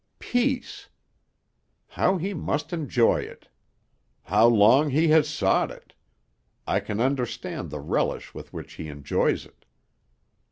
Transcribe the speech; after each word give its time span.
Peace! 0.17 0.89
How 1.89 2.17
he 2.17 2.33
must 2.33 2.73
enjoy 2.73 3.19
it! 3.19 3.49
How 4.23 4.47
long 4.47 4.89
he 4.89 5.09
has 5.09 5.29
sought 5.29 5.69
it! 5.69 5.93
I 6.65 6.79
can 6.79 6.99
understand 6.99 7.69
the 7.69 7.79
relish 7.81 8.33
with 8.33 8.51
which 8.51 8.73
he 8.73 8.87
enjoys 8.87 9.45
it.' 9.45 9.63